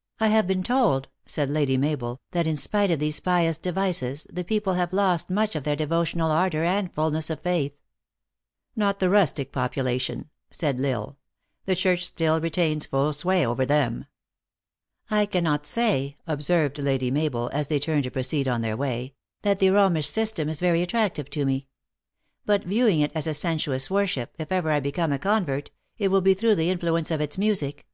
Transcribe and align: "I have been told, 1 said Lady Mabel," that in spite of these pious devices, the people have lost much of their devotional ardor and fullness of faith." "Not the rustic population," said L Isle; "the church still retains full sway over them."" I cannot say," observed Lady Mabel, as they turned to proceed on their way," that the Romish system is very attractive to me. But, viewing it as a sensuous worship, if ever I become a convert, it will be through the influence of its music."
"I 0.20 0.28
have 0.28 0.46
been 0.46 0.62
told, 0.62 1.06
1 1.06 1.10
said 1.26 1.50
Lady 1.50 1.76
Mabel," 1.76 2.20
that 2.30 2.46
in 2.46 2.56
spite 2.56 2.92
of 2.92 3.00
these 3.00 3.18
pious 3.18 3.58
devices, 3.58 4.24
the 4.30 4.44
people 4.44 4.74
have 4.74 4.92
lost 4.92 5.30
much 5.30 5.56
of 5.56 5.64
their 5.64 5.74
devotional 5.74 6.30
ardor 6.30 6.62
and 6.62 6.94
fullness 6.94 7.28
of 7.28 7.40
faith." 7.40 7.76
"Not 8.76 9.00
the 9.00 9.10
rustic 9.10 9.50
population," 9.50 10.30
said 10.52 10.78
L 10.78 10.86
Isle; 10.86 11.18
"the 11.64 11.74
church 11.74 12.06
still 12.06 12.40
retains 12.40 12.86
full 12.86 13.12
sway 13.12 13.44
over 13.44 13.66
them."" 13.66 14.04
I 15.20 15.26
cannot 15.26 15.66
say," 15.66 16.18
observed 16.24 16.78
Lady 16.78 17.10
Mabel, 17.10 17.50
as 17.52 17.66
they 17.66 17.80
turned 17.80 18.04
to 18.04 18.12
proceed 18.12 18.46
on 18.46 18.60
their 18.60 18.76
way," 18.76 19.14
that 19.42 19.58
the 19.58 19.70
Romish 19.70 20.08
system 20.08 20.48
is 20.48 20.60
very 20.60 20.82
attractive 20.82 21.28
to 21.30 21.44
me. 21.44 21.66
But, 22.46 22.62
viewing 22.62 23.00
it 23.00 23.10
as 23.12 23.26
a 23.26 23.34
sensuous 23.34 23.90
worship, 23.90 24.36
if 24.38 24.52
ever 24.52 24.70
I 24.70 24.78
become 24.78 25.10
a 25.10 25.18
convert, 25.18 25.72
it 25.98 26.12
will 26.12 26.20
be 26.20 26.34
through 26.34 26.54
the 26.54 26.70
influence 26.70 27.10
of 27.10 27.20
its 27.20 27.36
music." 27.36 27.88